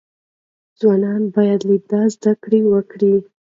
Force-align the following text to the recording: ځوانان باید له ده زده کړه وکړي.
ځوانان 0.79 1.21
باید 1.35 1.61
له 1.69 1.75
ده 1.89 2.01
زده 2.13 2.33
کړه 2.43 2.59
وکړي. 2.71 3.15